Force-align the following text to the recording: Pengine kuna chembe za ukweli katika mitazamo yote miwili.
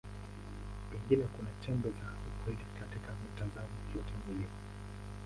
Pengine 0.89 1.23
kuna 1.23 1.49
chembe 1.61 1.89
za 1.89 2.15
ukweli 2.27 2.65
katika 2.79 3.11
mitazamo 3.23 3.77
yote 3.95 4.13
miwili. 4.27 4.47